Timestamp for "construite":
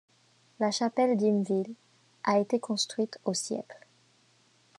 2.59-3.19